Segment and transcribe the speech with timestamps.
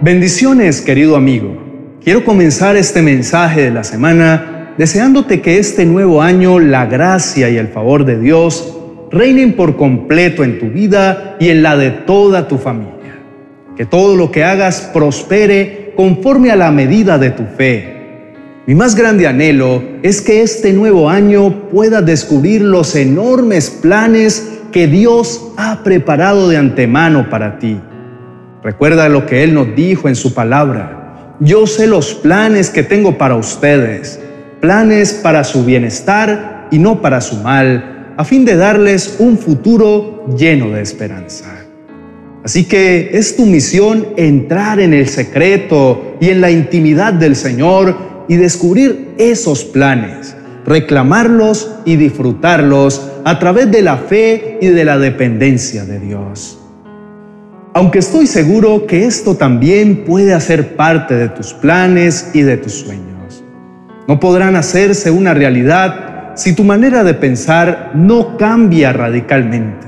[0.00, 1.56] Bendiciones, querido amigo.
[2.02, 7.56] Quiero comenzar este mensaje de la semana deseándote que este nuevo año la gracia y
[7.56, 8.76] el favor de Dios
[9.12, 13.20] reinen por completo en tu vida y en la de toda tu familia.
[13.76, 17.95] Que todo lo que hagas prospere conforme a la medida de tu fe.
[18.66, 24.88] Mi más grande anhelo es que este nuevo año pueda descubrir los enormes planes que
[24.88, 27.80] Dios ha preparado de antemano para ti.
[28.64, 31.36] Recuerda lo que Él nos dijo en su palabra.
[31.38, 34.18] Yo sé los planes que tengo para ustedes,
[34.60, 40.26] planes para su bienestar y no para su mal a fin de darles un futuro
[40.36, 41.44] lleno de esperanza.
[42.42, 48.15] Así que es tu misión entrar en el secreto y en la intimidad del Señor
[48.28, 54.98] y descubrir esos planes, reclamarlos y disfrutarlos a través de la fe y de la
[54.98, 56.58] dependencia de Dios.
[57.74, 62.72] Aunque estoy seguro que esto también puede hacer parte de tus planes y de tus
[62.72, 63.44] sueños.
[64.08, 69.86] No podrán hacerse una realidad si tu manera de pensar no cambia radicalmente.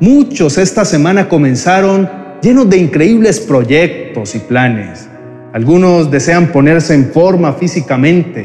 [0.00, 2.08] Muchos esta semana comenzaron
[2.42, 5.08] llenos de increíbles proyectos y planes.
[5.54, 8.44] Algunos desean ponerse en forma físicamente,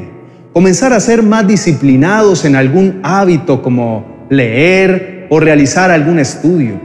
[0.53, 6.79] comenzar a ser más disciplinados en algún hábito como leer o realizar algún estudio.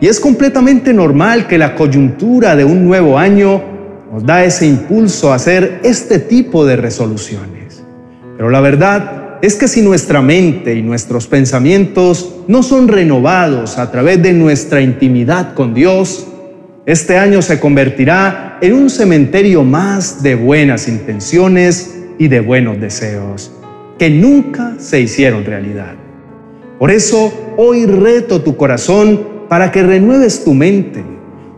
[0.00, 3.60] Y es completamente normal que la coyuntura de un nuevo año
[4.12, 7.82] nos da ese impulso a hacer este tipo de resoluciones.
[8.36, 13.90] Pero la verdad es que si nuestra mente y nuestros pensamientos no son renovados a
[13.90, 16.28] través de nuestra intimidad con Dios,
[16.86, 23.50] este año se convertirá en un cementerio más de buenas intenciones y de buenos deseos
[23.98, 25.94] que nunca se hicieron realidad.
[26.78, 31.02] Por eso hoy reto tu corazón para que renueves tu mente.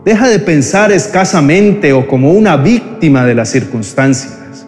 [0.03, 4.65] Deja de pensar escasamente o como una víctima de las circunstancias.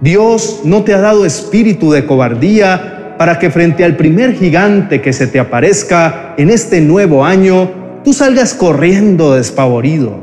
[0.00, 5.12] Dios no te ha dado espíritu de cobardía para que frente al primer gigante que
[5.12, 10.20] se te aparezca en este nuevo año, tú salgas corriendo despavorido.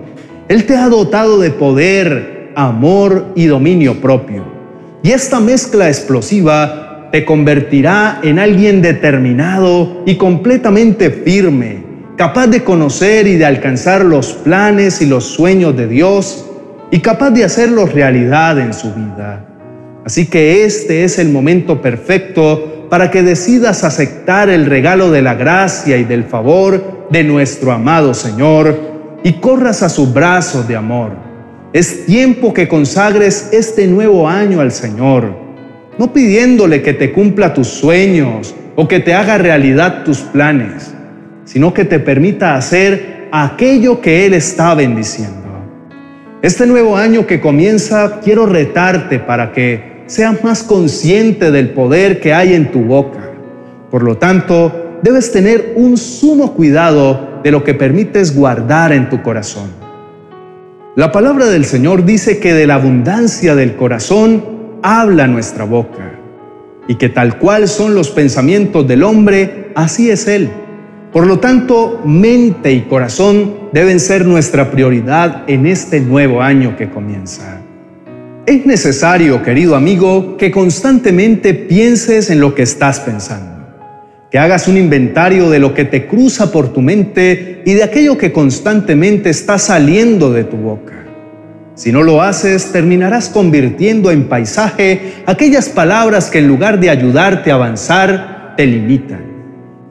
[0.48, 4.44] Él te ha dotado de poder, amor y dominio propio.
[5.04, 11.84] Y esta mezcla explosiva te convertirá en alguien determinado y completamente firme,
[12.18, 16.46] capaz de conocer y de alcanzar los planes y los sueños de Dios
[16.92, 19.46] y capaz de hacerlos realidad en su vida.
[20.06, 25.36] Así que este es el momento perfecto para que decidas aceptar el regalo de la
[25.36, 28.78] gracia y del favor de nuestro amado Señor
[29.24, 31.12] y corras a sus brazos de amor.
[31.72, 35.36] Es tiempo que consagres este nuevo año al Señor,
[36.00, 40.92] no pidiéndole que te cumpla tus sueños o que te haga realidad tus planes,
[41.46, 45.36] sino que te permita hacer aquello que Él está bendiciendo.
[46.42, 52.34] Este nuevo año que comienza, quiero retarte para que seas más consciente del poder que
[52.34, 53.32] hay en tu boca.
[53.92, 59.22] Por lo tanto, debes tener un sumo cuidado de lo que permites guardar en tu
[59.22, 59.70] corazón.
[60.96, 66.20] La palabra del Señor dice que de la abundancia del corazón habla nuestra boca
[66.88, 70.50] y que tal cual son los pensamientos del hombre, así es Él.
[71.14, 76.90] Por lo tanto, mente y corazón deben ser nuestra prioridad en este nuevo año que
[76.90, 77.59] comienza.
[78.50, 83.68] Es necesario, querido amigo, que constantemente pienses en lo que estás pensando,
[84.32, 88.18] que hagas un inventario de lo que te cruza por tu mente y de aquello
[88.18, 91.06] que constantemente está saliendo de tu boca.
[91.76, 97.52] Si no lo haces, terminarás convirtiendo en paisaje aquellas palabras que en lugar de ayudarte
[97.52, 99.26] a avanzar, te limitan.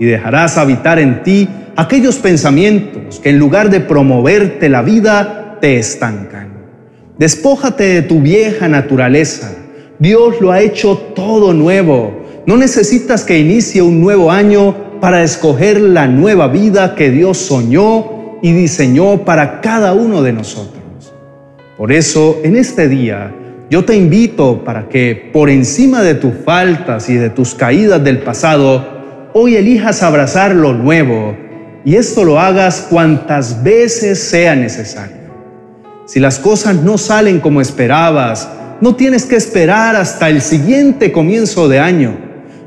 [0.01, 5.79] Y dejarás habitar en ti aquellos pensamientos que en lugar de promoverte la vida, te
[5.79, 6.48] estancan.
[7.19, 9.51] Despójate de tu vieja naturaleza.
[9.99, 12.25] Dios lo ha hecho todo nuevo.
[12.47, 18.39] No necesitas que inicie un nuevo año para escoger la nueva vida que Dios soñó
[18.41, 20.81] y diseñó para cada uno de nosotros.
[21.77, 23.35] Por eso, en este día,
[23.69, 28.21] yo te invito para que por encima de tus faltas y de tus caídas del
[28.21, 28.87] pasado,
[29.35, 31.37] hoy elijas abrazar lo nuevo
[31.85, 35.18] y esto lo hagas cuantas veces sea necesario.
[36.09, 38.49] Si las cosas no salen como esperabas,
[38.81, 42.17] no tienes que esperar hasta el siguiente comienzo de año.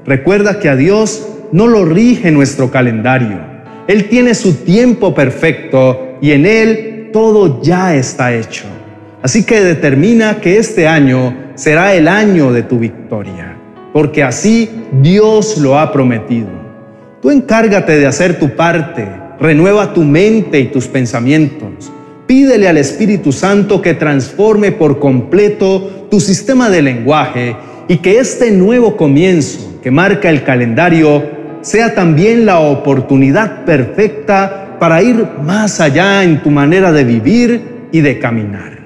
[0.05, 3.39] Recuerda que a Dios no lo rige nuestro calendario.
[3.87, 8.65] Él tiene su tiempo perfecto y en Él todo ya está hecho.
[9.23, 13.57] Así que determina que este año será el año de tu victoria,
[13.91, 14.69] porque así
[15.01, 16.49] Dios lo ha prometido.
[17.23, 19.07] Tú encárgate de hacer tu parte,
[19.39, 21.91] renueva tu mente y tus pensamientos.
[22.31, 27.57] Pídele al Espíritu Santo que transforme por completo tu sistema de lenguaje
[27.89, 31.25] y que este nuevo comienzo que marca el calendario
[31.59, 37.99] sea también la oportunidad perfecta para ir más allá en tu manera de vivir y
[37.99, 38.79] de caminar.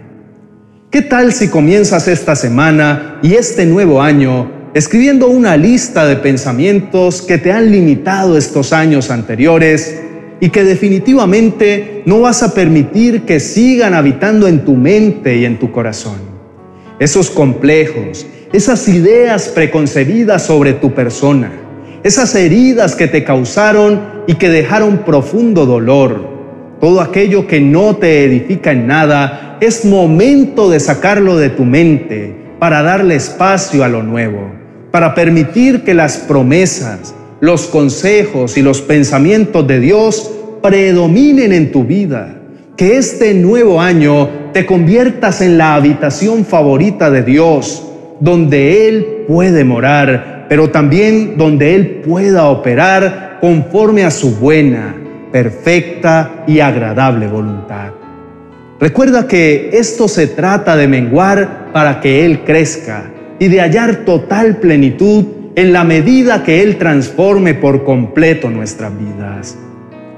[0.90, 7.22] ¿Qué tal si comienzas esta semana y este nuevo año escribiendo una lista de pensamientos
[7.22, 10.02] que te han limitado estos años anteriores
[10.46, 15.58] y que definitivamente no vas a permitir que sigan habitando en tu mente y en
[15.58, 16.20] tu corazón?
[17.00, 21.52] Esos complejos, esas ideas preconcebidas sobre tu persona,
[22.04, 26.30] esas heridas que te causaron y que dejaron profundo dolor,
[26.80, 32.36] todo aquello que no te edifica en nada, es momento de sacarlo de tu mente
[32.60, 34.52] para darle espacio a lo nuevo,
[34.92, 40.35] para permitir que las promesas, los consejos y los pensamientos de Dios
[40.66, 42.42] predominen en tu vida.
[42.76, 47.88] Que este nuevo año te conviertas en la habitación favorita de Dios,
[48.20, 54.96] donde Él puede morar, pero también donde Él pueda operar conforme a su buena,
[55.32, 57.92] perfecta y agradable voluntad.
[58.80, 64.58] Recuerda que esto se trata de menguar para que Él crezca y de hallar total
[64.58, 65.26] plenitud
[65.56, 69.58] en la medida que Él transforme por completo nuestras vidas.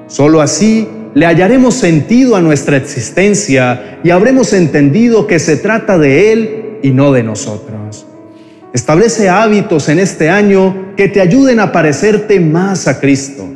[0.07, 6.31] Solo así le hallaremos sentido a nuestra existencia y habremos entendido que se trata de
[6.31, 8.05] Él y no de nosotros.
[8.73, 13.47] Establece hábitos en este año que te ayuden a parecerte más a Cristo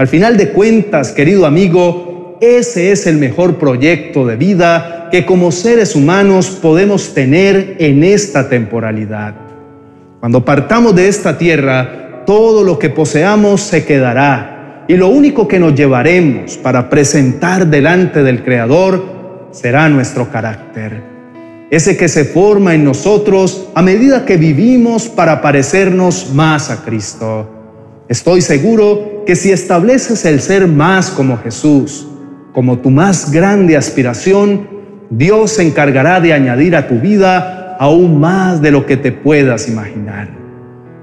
[0.00, 5.52] al final de cuentas, querido amigo, ese es el mejor proyecto de vida que como
[5.52, 9.34] seres humanos podemos tener en esta temporalidad.
[10.18, 14.59] Cuando partamos de esta tierra, todo lo que poseamos se quedará
[14.90, 21.00] y lo único que nos llevaremos para presentar delante del Creador será nuestro carácter.
[21.70, 27.48] Ese que se forma en nosotros a medida que vivimos para parecernos más a Cristo.
[28.08, 32.08] Estoy seguro que si estableces el ser más como Jesús,
[32.52, 34.68] como tu más grande aspiración,
[35.08, 39.68] Dios se encargará de añadir a tu vida aún más de lo que te puedas
[39.68, 40.30] imaginar.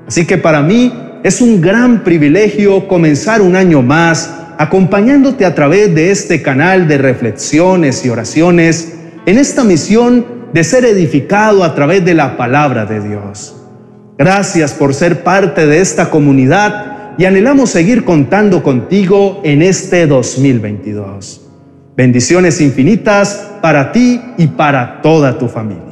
[0.06, 0.92] Así que para mí
[1.24, 6.98] es un gran privilegio comenzar un año más acompañándote a través de este canal de
[6.98, 13.02] reflexiones y oraciones en esta misión de ser edificado a través de la palabra de
[13.02, 13.56] Dios.
[14.18, 21.42] Gracias por ser parte de esta comunidad y anhelamos seguir contando contigo en este 2022.
[21.96, 25.87] Bendiciones infinitas para ti y para toda tu familia.